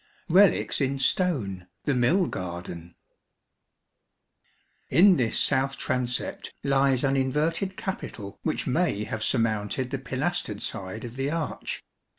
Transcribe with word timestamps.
Relics 0.29 0.81
in 0.81 0.97
Stone, 0.97 1.67
the 1.85 1.93
Mill 1.93 2.25
Garden. 2.25 2.95
In 4.89 5.17
this 5.17 5.37
south 5.39 5.77
transept 5.77 6.51
lies 6.63 7.03
an 7.03 7.15
inverted 7.15 7.77
capital 7.77 8.39
which 8.41 8.65
may 8.65 9.03
have 9.03 9.23
surmounted 9.23 9.91
the 9.91 9.99
pilastered 9.99 10.63
side 10.63 11.03
of 11.03 11.17
the 11.17 11.29
arch. 11.29 11.83